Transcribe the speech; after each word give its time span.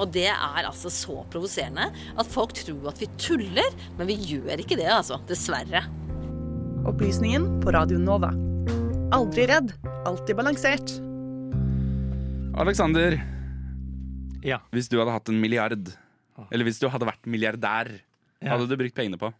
Og 0.00 0.08
det 0.14 0.26
er 0.30 0.64
altså 0.64 0.88
så 0.92 1.18
provoserende 1.32 1.90
at 2.18 2.28
folk 2.32 2.54
tror 2.56 2.88
at 2.92 3.00
vi 3.02 3.08
tuller, 3.20 3.74
men 3.98 4.08
vi 4.08 4.16
gjør 4.16 4.62
ikke 4.62 4.78
det, 4.80 4.88
altså. 4.88 5.18
Dessverre. 5.28 5.84
Opplysningen 6.88 7.60
på 7.62 7.74
Radio 7.76 7.98
Nova. 8.00 8.32
Aldri 9.12 9.44
redd, 9.50 9.74
alltid 10.08 10.36
balansert. 10.38 10.94
Alexander, 12.58 13.18
Ja. 14.42 14.58
hvis 14.72 14.88
du 14.90 14.98
hadde 14.98 15.12
hatt 15.14 15.28
en 15.28 15.40
milliard, 15.40 15.92
eller 16.50 16.64
hvis 16.66 16.80
du 16.80 16.88
hadde 16.88 17.06
vært 17.06 17.24
milliardær, 17.28 17.92
Ja. 18.42 18.56
hadde 18.56 18.66
du 18.68 18.76
brukt 18.76 18.94
pengene 18.96 19.18
på? 19.20 19.32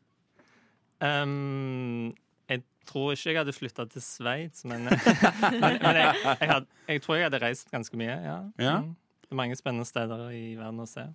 Um, 1.03 2.15
jeg 2.49 2.63
tror 2.87 3.13
ikke 3.17 3.33
jeg 3.33 3.37
hadde 3.41 3.53
flytta 3.57 3.89
til 3.91 4.01
Sveits, 4.05 4.65
men, 4.65 4.85
men, 4.87 5.79
men 5.83 5.97
jeg, 5.99 6.15
jeg, 6.23 6.49
had, 6.49 6.67
jeg 6.89 7.03
tror 7.03 7.17
jeg 7.19 7.25
hadde 7.27 7.41
reist 7.43 7.71
ganske 7.73 7.97
mye. 7.99 8.15
Ja. 8.23 8.37
Ja. 8.63 8.77
Mm. 8.85 8.95
Det 9.33 9.39
er 9.39 9.41
mange 9.47 9.57
spennende 9.57 9.89
steder 9.89 10.27
i 10.37 10.53
verden 10.59 10.83
å 10.83 10.85
se. 10.85 11.07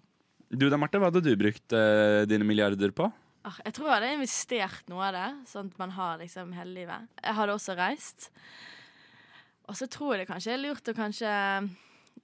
Du 0.49 0.63
da, 0.71 0.77
Marte, 0.81 0.97
hva 0.97 1.11
hadde 1.11 1.21
du 1.21 1.35
brukt 1.37 1.73
eh, 1.77 2.23
dine 2.25 2.47
milliarder 2.49 2.89
på? 2.97 3.05
Ah, 3.45 3.59
Jeg 3.61 3.75
tror 3.77 3.91
jeg 3.91 3.93
hadde 3.93 4.15
investert 4.15 4.89
noe 4.89 5.03
av 5.05 5.13
det, 5.13 5.27
sånn 5.51 5.69
at 5.69 5.77
man 5.77 5.93
har 5.93 6.17
liksom 6.23 6.49
hele 6.57 6.73
livet. 6.79 7.05
Jeg 7.21 7.37
hadde 7.37 7.53
også 7.53 7.75
reist. 7.77 8.31
Og 9.69 9.77
så 9.77 9.85
tror 9.85 10.15
jeg 10.15 10.23
det 10.23 10.31
kanskje 10.31 10.55
er 10.55 10.63
lurt 10.63 10.89
å 10.89 10.95
kanskje 10.97 11.29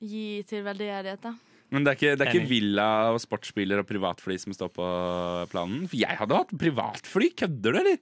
gi 0.01 0.25
til 0.49 0.65
veldedighet, 0.65 1.21
da. 1.27 1.35
Men 1.69 1.85
det 1.85 1.93
er 1.93 1.99
ikke, 1.99 2.15
det 2.17 2.25
er 2.25 2.33
ikke 2.33 2.49
villa 2.49 2.87
og 3.13 3.21
sportsbiler 3.21 3.83
og 3.83 3.87
privatfly 3.93 4.39
som 4.41 4.57
står 4.57 4.73
på 4.73 4.89
planen? 5.53 5.85
For 5.91 6.01
jeg 6.01 6.17
hadde 6.23 6.41
hatt 6.41 6.57
privatfly, 6.57 7.29
kødder 7.37 7.77
du, 7.77 7.79
eller? 7.83 8.01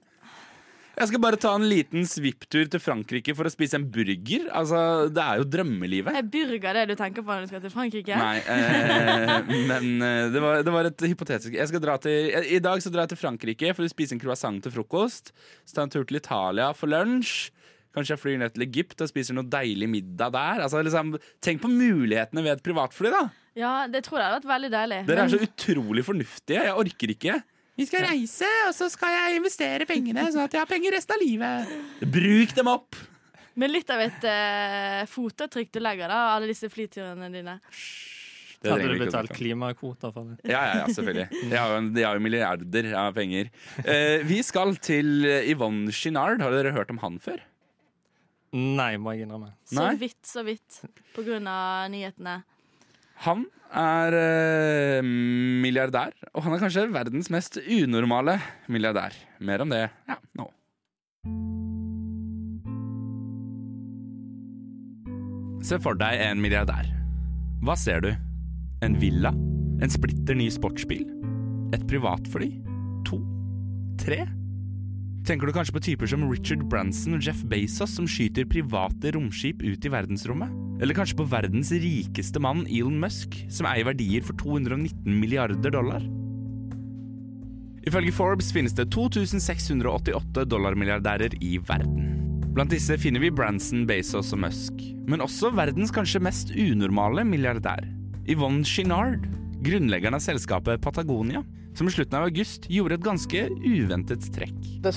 Jeg 0.92 1.08
skal 1.08 1.20
bare 1.24 1.38
ta 1.40 1.54
en 1.56 1.64
liten 1.64 2.02
svipptur 2.04 2.66
til 2.68 2.80
Frankrike 2.82 3.32
for 3.36 3.48
å 3.48 3.52
spise 3.52 3.78
en 3.78 3.86
burger. 3.94 4.44
Altså, 4.52 5.08
Det 5.08 5.22
er 5.24 5.40
jo 5.40 5.46
drømmelivet. 5.54 6.12
Er 6.18 6.26
burger 6.28 6.76
det 6.76 6.82
du 6.90 6.94
tenker 7.00 7.24
på 7.24 7.32
når 7.32 7.46
du 7.46 7.52
skal 7.52 7.62
til 7.64 7.72
Frankrike? 7.72 8.18
Nei, 8.20 8.42
eh, 8.44 9.32
men 9.70 9.88
eh, 10.04 10.26
det 10.34 10.42
var, 10.44 10.60
det 10.66 10.74
var 10.74 10.90
et 10.90 11.06
hypotetisk 11.08 11.56
jeg 11.56 11.70
skal 11.70 11.80
dra 11.84 11.96
til, 12.02 12.28
I 12.44 12.60
dag 12.60 12.84
så 12.84 12.92
drar 12.92 13.06
jeg 13.06 13.14
til 13.14 13.22
Frankrike 13.22 13.72
for 13.74 13.86
å 13.86 13.92
spise 13.92 14.12
en 14.16 14.20
croissant 14.22 14.60
til 14.66 14.74
frokost. 14.74 15.32
Så 15.64 15.72
tar 15.74 15.86
jeg 15.86 15.88
en 15.88 15.94
tur 15.96 16.08
til 16.12 16.20
Italia 16.20 16.70
for 16.76 16.92
lunsj. 16.92 17.50
Kanskje 17.92 18.14
jeg 18.14 18.22
flyr 18.22 18.38
ned 18.40 18.54
til 18.54 18.64
Egypt 18.64 19.02
og 19.04 19.08
spiser 19.10 19.36
noe 19.36 19.48
deilig 19.52 19.88
middag 19.92 20.32
der. 20.32 20.62
Altså, 20.64 20.80
liksom, 20.84 21.16
tenk 21.44 21.60
på 21.64 21.68
mulighetene 21.72 22.44
ved 22.44 22.54
et 22.58 22.62
privatfly, 22.64 23.10
da! 23.12 23.26
Ja, 23.52 23.72
det 23.84 24.00
tror 24.06 24.16
jeg 24.16 24.28
hadde 24.30 24.38
vært 24.40 24.48
veldig 24.48 24.70
deilig. 24.72 25.00
Dere 25.08 25.24
er 25.24 25.28
Men- 25.28 25.32
så 25.34 25.44
utrolig 25.44 26.04
fornuftige. 26.06 26.62
Jeg 26.68 26.72
orker 26.84 27.12
ikke. 27.12 27.34
Vi 27.78 27.86
skal 27.88 28.04
reise, 28.04 28.48
og 28.68 28.74
så 28.76 28.88
skal 28.92 29.14
jeg 29.14 29.40
investere 29.40 29.86
pengene, 29.88 30.26
sånn 30.32 30.44
at 30.44 30.54
jeg 30.54 30.60
har 30.60 30.68
penger 30.68 30.92
resten 30.92 31.16
av 31.16 31.22
livet. 31.22 31.74
Bruk 32.04 32.54
dem 32.58 32.70
opp! 32.72 32.98
Men 33.56 33.72
litt 33.72 33.90
av 33.92 34.00
et 34.00 34.24
uh, 34.24 35.02
fotavtrykk 35.12 35.72
du 35.74 35.78
legger 35.82 36.12
da, 36.12 36.18
alle 36.34 36.48
disse 36.48 36.68
flyturene 36.72 37.28
dine. 37.32 37.58
Det 38.62 38.70
hadde 38.70 38.92
du 38.92 39.00
betalt 39.00 39.32
klimakvoter 39.34 40.12
for 40.14 40.30
det? 40.30 40.52
Ja, 40.52 40.60
ja, 40.68 40.74
ja, 40.82 40.90
selvfølgelig. 40.94 41.26
De 41.50 41.56
har 41.58 41.72
jo, 41.72 41.80
de 41.96 42.04
har 42.06 42.16
jo 42.16 42.22
milliarder 42.22 42.90
av 43.00 43.16
penger. 43.16 43.50
Uh, 43.80 44.20
vi 44.28 44.38
skal 44.46 44.76
til 44.80 45.26
Yvonne 45.50 45.92
Chinard. 45.96 46.44
Har 46.44 46.54
dere 46.54 46.76
hørt 46.76 46.92
om 46.94 47.00
han 47.02 47.18
før? 47.24 47.42
Nei, 48.52 48.94
må 49.00 49.16
jeg 49.16 49.26
innrømme. 49.26 49.54
Så 49.64 49.80
Nei. 49.80 49.96
vidt, 50.04 50.20
så 50.28 50.44
vidt. 50.44 50.82
På 51.16 51.24
grunn 51.24 51.48
av 51.48 51.88
nyhetene. 51.92 52.42
Han 53.26 53.46
er 53.72 54.16
eh, 54.16 54.98
milliardær, 55.02 56.12
og 56.32 56.44
han 56.44 56.56
er 56.56 56.62
kanskje 56.62 56.88
verdens 56.92 57.30
mest 57.32 57.58
unormale 57.62 58.38
milliardær. 58.72 59.16
Mer 59.40 59.64
om 59.64 59.72
det 59.72 59.86
ja, 59.88 60.18
nå. 60.38 60.48
Se 65.62 65.78
for 65.80 65.96
deg 65.98 66.20
en 66.20 66.42
milliardær. 66.42 66.90
Hva 67.62 67.76
ser 67.78 68.02
du? 68.02 68.10
En 68.82 68.98
villa? 68.98 69.30
En 69.82 69.90
splitter 69.90 70.36
ny 70.36 70.48
sportsbil? 70.50 71.06
Et 71.72 71.84
privatfly? 71.88 72.50
To? 73.08 73.20
Tre? 74.02 74.24
Tenker 75.22 75.46
du 75.46 75.54
kanskje 75.54 75.76
på 75.76 75.84
typer 75.86 76.10
som 76.10 76.26
Richard 76.26 76.64
Branson 76.70 77.14
og 77.14 77.22
Jeff 77.22 77.44
Bezos 77.46 77.94
som 77.94 78.08
skyter 78.10 78.48
private 78.50 79.14
romskip 79.14 79.62
ut 79.62 79.86
i 79.86 79.92
verdensrommet? 79.94 80.50
Eller 80.82 80.98
kanskje 80.98 81.20
på 81.20 81.28
verdens 81.30 81.70
rikeste 81.70 82.40
mann 82.42 82.64
Elon 82.66 82.98
Musk, 82.98 83.36
som 83.52 83.68
eier 83.70 83.86
verdier 83.86 84.24
for 84.26 84.34
219 84.40 85.06
milliarder 85.06 85.70
dollar? 85.70 86.02
Ifølge 87.86 88.14
Forbes 88.14 88.50
finnes 88.54 88.74
det 88.74 88.88
2688 88.94 90.44
dollarmilliardærer 90.50 91.38
i 91.42 91.58
verden. 91.68 92.08
Blant 92.52 92.74
disse 92.74 92.98
finner 93.00 93.22
vi 93.22 93.30
Branson, 93.32 93.86
Bezos 93.88 94.32
og 94.34 94.42
Musk, 94.42 94.82
men 95.08 95.22
også 95.24 95.50
verdens 95.54 95.94
kanskje 95.94 96.20
mest 96.22 96.50
unormale 96.52 97.24
milliardær, 97.24 97.86
Yvonne 98.28 98.66
Chinard, 98.66 99.24
grunnleggeren 99.62 100.18
av 100.18 100.22
selskapet 100.22 100.82
Patagonia, 100.82 101.44
som 101.78 101.88
i 101.88 101.94
slutten 101.94 102.18
av 102.18 102.26
august 102.28 102.66
gjorde 102.70 102.98
et 102.98 103.06
ganske 103.06 103.46
uventet 103.64 104.26
trekk. 104.34 104.58
The 104.82 104.92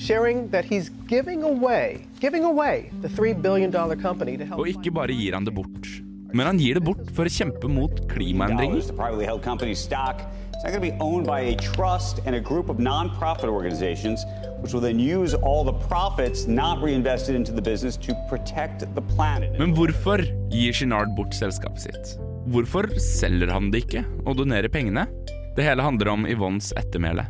sharing 0.00 0.48
that 0.50 0.64
he's 0.64 0.88
giving 1.06 1.42
away, 1.42 2.06
giving 2.20 2.44
away 2.44 2.90
the 3.02 3.08
$3 3.08 3.40
billion 3.40 3.70
company 4.00 4.36
to 4.36 4.44
help. 4.44 4.60
Og 4.60 4.68
ikke 4.72 4.92
bare 4.96 5.12
gir 5.12 5.36
han 5.36 5.44
det 5.44 5.54
bort, 5.54 5.88
men 6.32 6.46
han 6.46 6.58
gir 6.58 6.80
det 6.80 6.84
bort 6.86 7.10
for 7.16 7.28
å 7.28 7.32
kjempe 7.32 7.68
mot 7.68 7.92
klimaendringer. 8.08 8.80
The 8.86 8.96
privately 8.96 9.26
held 9.28 9.42
company's 9.44 9.82
stock 9.82 10.22
is 10.56 10.62
going 10.64 10.80
to 10.80 10.80
be 10.80 10.96
owned 11.00 11.26
by 11.26 11.40
a 11.52 11.56
trust 11.56 12.20
and 12.24 12.34
a 12.34 12.40
group 12.40 12.70
of 12.72 12.78
nonprofit 12.78 13.48
organizations, 13.52 14.24
which 14.60 14.72
will 14.72 14.80
then 14.80 14.98
use 14.98 15.34
all 15.34 15.64
the 15.64 15.76
profits 15.88 16.46
not 16.46 16.82
reinvested 16.82 17.34
into 17.34 17.52
the 17.52 17.62
business 17.62 17.96
to 17.98 18.16
protect 18.28 18.86
the 18.94 19.04
planet. 19.16 19.58
Men 19.58 19.74
hvorfor 19.76 20.24
gir 20.52 20.72
Shinard 20.72 21.12
bort 21.16 21.36
selskapet 21.36 21.88
sitt? 21.88 22.14
Hvorfor 22.50 22.88
selger 23.00 23.52
han 23.52 23.68
det 23.70 23.84
ikke 23.84 24.04
og 24.24 24.40
donerer 24.40 24.72
pengene? 24.72 25.06
Det 25.56 25.66
hele 25.66 25.84
handler 25.84 26.12
om 26.14 26.24
Yvonnes 26.30 26.72
ettermæle. 26.78 27.26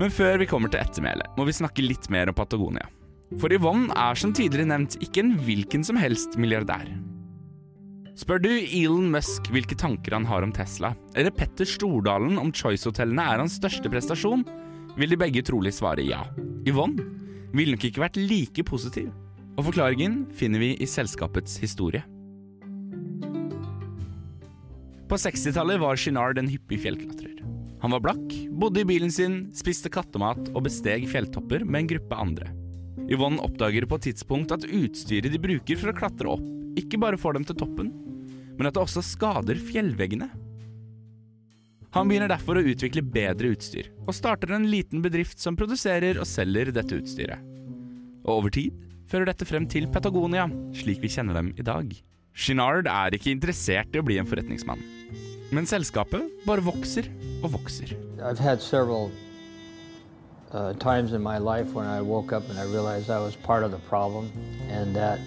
Men 0.00 0.12
før 0.12 0.38
vi 0.40 0.48
kommer 0.48 0.72
til 0.72 0.80
ettermælet, 0.80 1.28
må 1.36 1.44
vi 1.46 1.54
snakke 1.56 1.84
litt 1.84 2.08
mer 2.12 2.30
om 2.30 2.36
Patagonia. 2.36 2.86
For 3.40 3.52
Yvonne 3.52 3.92
er 3.96 4.18
som 4.18 4.32
tidligere 4.36 4.68
nevnt 4.68 4.98
ikke 5.04 5.22
en 5.22 5.34
hvilken 5.44 5.84
som 5.86 5.98
helst 6.00 6.36
milliardær. 6.40 6.88
Spør 8.18 8.42
du 8.44 8.50
Elon 8.52 9.08
Musk 9.12 9.48
hvilke 9.52 9.76
tanker 9.78 10.12
han 10.18 10.26
har 10.28 10.44
om 10.44 10.52
Tesla, 10.52 10.92
eller 11.16 11.32
Petter 11.32 11.68
Stordalen 11.68 12.36
om 12.40 12.52
Choice-hotellene 12.52 13.24
er 13.24 13.40
hans 13.40 13.56
største 13.56 13.88
prestasjon, 13.92 14.44
vil 14.98 15.12
de 15.14 15.18
begge 15.20 15.44
trolig 15.48 15.72
svare 15.72 16.04
ja. 16.04 16.20
Yvonne 16.68 17.06
ville 17.56 17.76
nok 17.76 17.86
ikke 17.88 18.04
vært 18.04 18.20
like 18.20 18.64
positiv. 18.68 19.08
Og 19.56 19.66
forklaringen 19.68 20.26
finner 20.36 20.60
vi 20.62 20.72
i 20.80 20.88
selskapets 20.88 21.58
historie. 21.60 22.04
På 25.08 25.18
60-tallet 25.20 25.80
var 25.80 25.98
Chinard 26.00 26.40
en 26.40 26.48
hyppig 26.48 26.78
fjellklatrer. 26.84 27.42
Han 27.82 27.90
var 27.90 28.02
blakk, 28.04 28.34
bodde 28.54 28.84
i 28.84 28.86
bilen 28.86 29.10
sin, 29.10 29.48
spiste 29.58 29.90
kattemat 29.90 30.52
og 30.52 30.68
besteg 30.68 31.08
fjelltopper 31.10 31.64
med 31.66 31.80
en 31.80 31.88
gruppe 31.96 32.18
andre. 32.24 32.52
Yvonne 33.10 33.42
oppdager 33.42 33.88
på 33.90 33.98
et 33.98 34.06
tidspunkt 34.06 34.54
at 34.54 34.68
utstyret 34.68 35.32
de 35.32 35.40
bruker 35.42 35.80
for 35.80 35.90
å 35.90 35.96
klatre 35.96 36.30
opp, 36.30 36.44
ikke 36.78 37.00
bare 37.02 37.18
får 37.18 37.36
dem 37.36 37.46
til 37.48 37.58
toppen, 37.58 37.90
men 38.54 38.68
at 38.68 38.76
det 38.76 38.84
også 38.84 39.02
skader 39.04 39.58
fjellveggene. 39.58 40.30
Han 41.92 42.08
begynner 42.08 42.30
derfor 42.30 42.56
å 42.56 42.64
utvikle 42.64 43.02
bedre 43.04 43.50
utstyr, 43.52 43.90
og 44.06 44.14
starter 44.16 44.54
en 44.54 44.70
liten 44.70 45.02
bedrift 45.04 45.42
som 45.42 45.58
produserer 45.58 46.22
og 46.22 46.28
selger 46.28 46.70
dette 46.72 47.02
utstyret. 47.02 47.42
Og 48.22 48.38
over 48.38 48.54
tid 48.54 48.78
fører 49.10 49.28
dette 49.28 49.48
frem 49.48 49.66
til 49.68 49.90
Patagonia, 49.92 50.46
slik 50.78 51.02
vi 51.02 51.10
kjenner 51.12 51.36
dem 51.36 51.50
i 51.58 51.66
dag. 51.66 51.90
Shinard 52.32 52.86
er 52.88 53.18
ikke 53.18 53.34
interessert 53.34 53.92
i 53.92 54.00
å 54.00 54.06
bli 54.06 54.16
en 54.22 54.30
forretningsmann, 54.30 54.80
men 55.52 55.68
selskapet 55.68 56.30
bare 56.46 56.64
vokser 56.64 57.08
og 57.42 57.52
vokser. 57.58 57.92
Several 58.58 59.10
uh, 60.52 60.72
times 60.80 61.12
in 61.12 61.22
my 61.22 61.38
life 61.38 61.74
when 61.74 61.86
I 61.86 62.00
woke 62.00 62.32
up 62.32 62.48
and 62.48 62.58
I 62.58 62.64
realized 62.64 63.10
I 63.10 63.20
was 63.20 63.36
part 63.36 63.64
of 63.64 63.70
the 63.70 63.80
problem 63.88 64.30
and 64.70 64.96
that 64.96 65.20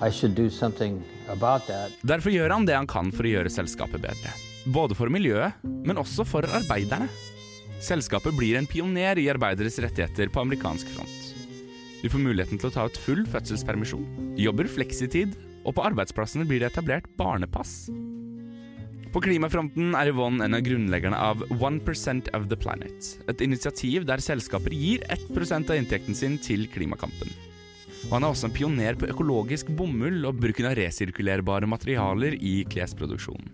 I 0.00 0.10
should 0.10 0.34
do 0.34 0.50
something 0.50 1.02
about 1.28 1.66
that. 1.66 1.90
Derfor 2.02 2.30
gjør 2.30 2.52
han 2.54 2.66
det 2.66 2.76
han 2.76 2.86
kan 2.86 3.10
for 3.10 3.26
å 3.26 3.32
gjøre 3.38 3.52
selskapet 3.52 4.02
bedre. 4.02 4.34
Både 4.66 4.96
for 4.98 5.10
miljøet, 5.10 5.56
men 5.62 5.98
også 5.98 6.26
for 6.26 6.46
arbeiderne. 6.46 7.08
Selskapet 7.82 8.34
blir 8.36 8.56
en 8.58 8.66
pioner 8.68 9.18
i 9.20 9.28
arbeideres 9.30 9.78
rettigheter 9.82 10.30
på 10.32 10.42
amerikansk 10.42 10.90
front. 10.94 11.12
Du 12.02 12.08
får 12.12 12.22
muligheten 12.22 12.60
til 12.60 12.70
å 12.70 12.74
ta 12.74 12.86
ut 12.86 12.98
full 13.00 13.24
fødselspermisjon, 13.30 14.06
jobber 14.38 14.68
fleksitid, 14.70 15.34
og 15.66 15.74
på 15.76 15.84
arbeidsplassene 15.88 16.46
blir 16.46 16.62
det 16.62 16.70
etablert 16.70 17.08
barnepass. 17.18 17.86
På 19.16 19.22
klimafronten 19.24 19.94
er 19.96 20.10
Yvonne 20.10 20.44
en 20.44 20.54
av 20.58 20.60
grunnleggerne 20.60 21.16
av 21.16 21.40
1% 21.54 22.26
of 22.36 22.42
the 22.50 22.56
Planet, 22.60 23.06
et 23.32 23.40
initiativ 23.40 24.04
der 24.04 24.20
selskaper 24.20 24.74
gir 24.76 25.06
1% 25.08 25.72
av 25.72 25.78
inntekten 25.80 26.18
sin 26.18 26.34
til 26.36 26.66
klimakampen. 26.68 27.30
Og 28.10 28.12
han 28.12 28.26
er 28.26 28.34
også 28.34 28.50
en 28.50 28.52
pioner 28.58 28.98
på 29.00 29.08
økologisk 29.08 29.70
bomull 29.78 30.28
og 30.28 30.36
bruken 30.42 30.68
av 30.68 30.76
resirkulerbare 30.76 31.64
materialer 31.64 32.36
i 32.36 32.58
klesproduksjonen. 32.68 33.48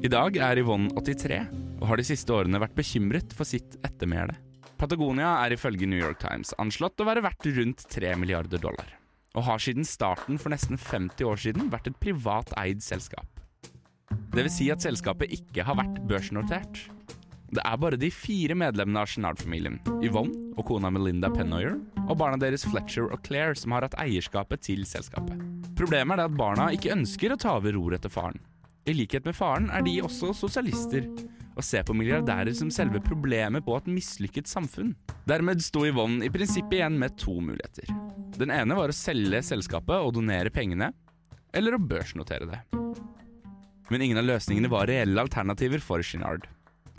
I 0.00 0.08
dag 0.08 0.40
er 0.40 0.62
Yvonne 0.62 0.88
83, 0.96 1.42
og 1.82 1.86
har 1.90 2.00
de 2.00 2.08
siste 2.08 2.32
årene 2.32 2.64
vært 2.64 2.80
bekymret 2.80 3.36
for 3.36 3.44
sitt 3.44 3.76
ettermæle. 3.84 4.38
Patagonia 4.80 5.34
er 5.44 5.58
ifølge 5.58 5.84
New 5.84 6.00
York 6.00 6.24
Times 6.24 6.56
anslått 6.56 7.04
å 7.04 7.10
være 7.10 7.26
verdt 7.28 7.52
rundt 7.60 7.84
3 7.92 8.16
milliarder 8.24 8.64
dollar, 8.64 8.96
og 9.36 9.50
har 9.52 9.60
siden 9.68 9.84
starten 9.84 10.40
for 10.40 10.56
nesten 10.56 10.80
50 10.80 11.28
år 11.28 11.44
siden 11.44 11.68
vært 11.76 11.92
et 11.92 12.00
privateid 12.00 12.80
selskap. 12.80 13.33
Det 14.34 14.44
vil 14.46 14.52
si 14.52 14.70
at 14.72 14.84
selskapet 14.84 15.32
ikke 15.34 15.64
har 15.66 15.78
vært 15.78 16.00
børsnotert. 16.10 16.84
Det 17.54 17.62
er 17.62 17.78
bare 17.78 17.98
de 18.00 18.08
fire 18.10 18.56
medlemmene 18.58 19.04
av 19.04 19.10
Chenard-familien, 19.12 19.76
Yvonne 20.02 20.56
og 20.58 20.64
kona 20.66 20.90
Melinda 20.90 21.30
Pennoyer, 21.30 21.76
og 22.08 22.16
barna 22.18 22.38
deres 22.40 22.64
Fletcher 22.66 23.06
og 23.12 23.22
Claire 23.26 23.54
som 23.58 23.76
har 23.76 23.86
hatt 23.86 23.94
eierskapet 24.02 24.64
til 24.66 24.82
selskapet. 24.88 25.38
Problemet 25.78 26.18
er 26.18 26.26
at 26.26 26.36
barna 26.38 26.70
ikke 26.74 26.92
ønsker 26.96 27.34
å 27.34 27.38
ta 27.38 27.54
over 27.60 27.76
roret 27.76 28.00
etter 28.00 28.12
faren. 28.12 28.40
I 28.90 28.96
likhet 28.96 29.24
med 29.24 29.38
faren 29.38 29.70
er 29.72 29.86
de 29.86 30.00
også 30.04 30.34
sosialister, 30.36 31.06
og 31.54 31.62
ser 31.62 31.86
på 31.86 31.94
milliardærer 31.94 32.52
som 32.58 32.72
selve 32.74 32.98
problemet 33.04 33.64
på 33.64 33.76
et 33.78 33.90
mislykket 33.90 34.50
samfunn. 34.50 34.92
Dermed 35.30 35.62
sto 35.62 35.86
Yvonne 35.86 36.26
i 36.26 36.32
prinsippet 36.34 36.80
igjen 36.80 36.98
med 37.00 37.14
to 37.20 37.38
muligheter. 37.38 37.86
Den 38.34 38.50
ene 38.50 38.76
var 38.76 38.90
å 38.90 38.96
selge 38.96 39.44
selskapet 39.46 40.00
og 40.00 40.16
donere 40.18 40.50
pengene, 40.52 40.90
eller 41.54 41.78
å 41.78 41.84
børsnotere 41.86 42.50
det. 42.50 42.83
Men 43.92 44.04
ingen 44.04 44.20
av 44.20 44.28
løsningene 44.28 44.70
var 44.72 44.88
reelle 44.88 45.20
alternativer 45.20 45.82
for 45.82 46.04
Shinard. 46.04 46.46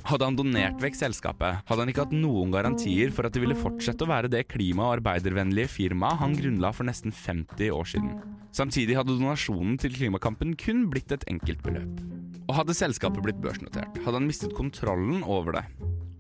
Hadde 0.06 0.28
han 0.28 0.36
donert 0.38 0.82
vekk 0.84 0.98
selskapet, 1.00 1.64
hadde 1.66 1.82
han 1.82 1.90
ikke 1.90 2.04
hatt 2.04 2.14
noen 2.14 2.52
garantier 2.54 3.10
for 3.16 3.26
at 3.26 3.34
det 3.34 3.42
ville 3.42 3.58
fortsette 3.58 4.06
å 4.06 4.12
være 4.12 4.30
det 4.30 4.44
klima- 4.52 4.86
og 4.86 5.00
arbeidervennlige 5.00 5.72
firmaet 5.72 6.22
han 6.22 6.36
grunnla 6.38 6.70
for 6.78 6.86
nesten 6.86 7.16
50 7.16 7.74
år 7.74 7.90
siden. 7.90 8.12
Samtidig 8.54 9.00
hadde 9.00 9.16
donasjonen 9.18 9.80
til 9.82 9.98
klimakampen 9.98 10.54
kun 10.62 10.86
blitt 10.94 11.16
et 11.16 11.26
enkeltbeløp. 11.32 12.06
Og 12.46 12.54
hadde 12.60 12.78
selskapet 12.78 13.26
blitt 13.26 13.42
børsnotert, 13.42 13.98
hadde 14.06 14.20
han 14.20 14.30
mistet 14.30 14.54
kontrollen 14.54 15.26
over 15.26 15.58
det. 15.58 15.66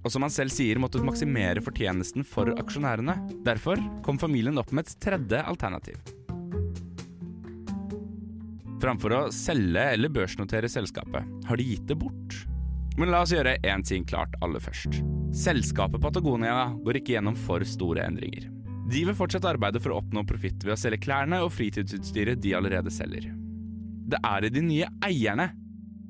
Og 0.06 0.13
som 0.13 0.25
han 0.25 0.33
selv 0.33 0.53
sier, 0.53 0.81
måtte 0.81 1.01
maksimere 1.06 1.62
fortjenesten 1.65 2.25
for 2.25 2.50
aksjonærene. 2.57 3.19
Derfor 3.45 3.81
kom 4.06 4.17
familien 4.21 4.57
opp 4.62 4.73
med 4.73 4.85
et 4.85 4.97
tredje 5.01 5.45
alternativ. 5.45 6.01
Framfor 8.81 9.13
å 9.16 9.22
selge 9.31 9.83
eller 9.94 10.12
børsnotere 10.12 10.69
selskapet, 10.72 11.27
har 11.48 11.57
de 11.57 11.68
gitt 11.68 11.88
det 11.88 11.95
bort. 12.00 12.42
Men 13.00 13.12
la 13.12 13.22
oss 13.24 13.33
gjøre 13.36 13.57
én 13.68 13.83
ting 13.83 14.06
klart 14.07 14.36
aller 14.44 14.63
først. 14.63 15.01
Selskapet 15.36 16.04
Patagonia 16.04 16.69
går 16.83 17.00
ikke 17.00 17.16
gjennom 17.16 17.36
for 17.39 17.63
store 17.68 18.06
endringer. 18.07 18.50
De 18.92 19.01
vil 19.07 19.18
fortsatt 19.18 19.48
arbeide 19.50 19.81
for 19.81 19.92
å 19.92 20.00
oppnå 20.00 20.24
profitt 20.30 20.63
ved 20.63 20.75
å 20.75 20.80
selge 20.80 21.01
klærne 21.07 21.42
og 21.44 21.54
fritidsutstyret 21.56 22.42
de 22.44 22.54
allerede 22.56 22.94
selger. 22.94 23.31
Det 24.06 24.19
er 24.22 24.45
i 24.45 24.51
de 24.54 24.62
nye 24.62 24.89
eierne, 25.04 25.50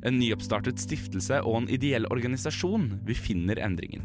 en 0.06 0.19
nyoppstartet 0.19 0.81
stiftelse 0.81 1.39
og 1.47 1.62
en 1.62 1.69
ideell 1.71 2.06
organisasjon, 2.13 2.89
vi 3.07 3.15
finner 3.17 3.62
endringen. 3.63 4.03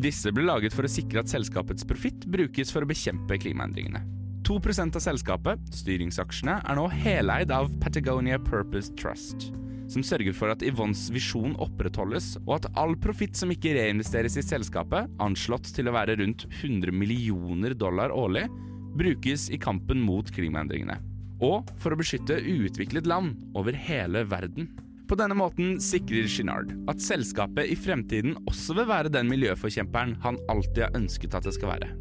Disse 0.00 0.30
ble 0.34 0.46
laget 0.46 0.74
for 0.76 0.86
å 0.86 0.90
sikre 0.90 1.22
at 1.22 1.32
selskapets 1.32 1.84
profitt 1.88 2.24
brukes 2.30 2.72
for 2.72 2.84
å 2.84 2.88
bekjempe 2.88 3.38
klimaendringene. 3.42 4.04
2% 4.46 4.94
av 4.94 5.02
selskapet, 5.02 5.62
styringsaksjene, 5.74 6.60
er 6.62 6.76
nå 6.78 6.84
heleid 7.02 7.50
av 7.50 7.66
Patagonia 7.82 8.38
Purpose 8.38 8.94
Trust, 8.94 9.48
som 9.90 10.04
sørger 10.06 10.36
for 10.38 10.52
at 10.52 10.62
Yvonnes 10.62 11.08
visjon 11.10 11.56
opprettholdes, 11.58 12.36
og 12.44 12.60
at 12.60 12.68
all 12.78 12.94
profitt 13.02 13.34
som 13.34 13.50
ikke 13.50 13.74
reinvesteres 13.74 14.38
i 14.38 14.44
selskapet, 14.46 15.10
anslått 15.18 15.72
til 15.74 15.90
å 15.90 15.96
være 15.98 16.14
rundt 16.22 16.46
100 16.60 16.94
millioner 16.94 17.74
dollar 17.74 18.14
årlig, 18.14 18.46
brukes 18.94 19.48
i 19.50 19.58
kampen 19.58 19.98
mot 20.06 20.30
klimaendringene. 20.30 21.00
Og 21.42 21.66
for 21.82 21.92
å 21.92 21.98
beskytte 21.98 22.38
uutviklet 22.38 23.10
land 23.10 23.34
over 23.58 23.74
hele 23.74 24.22
verden. 24.30 24.70
På 25.10 25.18
denne 25.18 25.34
måten 25.38 25.76
sikrer 25.82 26.30
Shinard 26.30 26.70
at 26.90 27.02
selskapet 27.02 27.66
i 27.66 27.76
fremtiden 27.78 28.38
også 28.46 28.78
vil 28.78 28.90
være 28.94 29.12
den 29.12 29.26
miljøforkjemperen 29.34 30.20
han 30.22 30.38
alltid 30.50 30.86
har 30.86 31.00
ønsket 31.02 31.34
at 31.34 31.50
det 31.50 31.58
skal 31.58 31.74
være. 31.76 31.96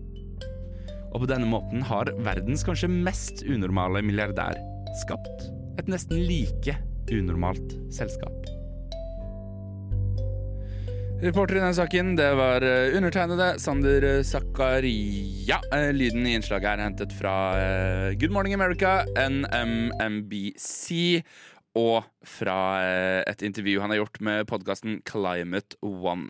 Og 1.15 1.23
på 1.23 1.31
denne 1.31 1.47
måten 1.47 1.79
har 1.87 2.11
verdens 2.27 2.67
kanskje 2.67 2.91
mest 2.91 3.45
unormale 3.47 4.03
milliardær 4.03 4.59
skapt 4.99 5.47
et 5.79 5.89
nesten 5.91 6.21
like 6.27 6.75
unormalt 7.11 7.75
selskap. 7.93 8.33
Reporter 11.23 11.55
i 11.55 11.61
denne 11.61 11.77
saken, 11.77 12.13
det 12.19 12.27
var 12.37 12.63
eh, 12.67 12.91
undertegnede 12.97 13.53
Sander 13.63 14.05
Zakaria. 14.27 15.61
Eh, 15.73 15.89
Lyden 15.95 16.27
i 16.27 16.35
innslaget 16.35 16.73
er 16.73 16.83
hentet 16.83 17.15
fra 17.15 17.35
eh, 17.55 18.15
Good 18.19 18.35
Morning 18.35 18.57
America, 18.57 18.99
NMMBC, 19.15 21.23
og 21.75 22.05
fra 22.23 22.79
et 23.27 23.41
intervju 23.43 23.81
han 23.83 23.91
har 23.91 23.99
gjort 23.99 24.21
med 24.23 24.45
podkasten 24.47 25.01
Climate 25.07 25.75
One. 25.83 26.23